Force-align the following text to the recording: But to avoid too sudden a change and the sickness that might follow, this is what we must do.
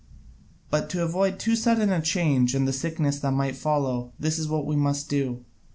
But 0.71 0.89
to 0.89 1.03
avoid 1.03 1.37
too 1.37 1.55
sudden 1.55 1.91
a 1.91 2.01
change 2.01 2.55
and 2.55 2.67
the 2.67 2.73
sickness 2.73 3.19
that 3.19 3.33
might 3.33 3.55
follow, 3.55 4.13
this 4.19 4.39
is 4.39 4.47
what 4.47 4.65
we 4.65 4.75
must 4.75 5.09
do. 5.09 5.45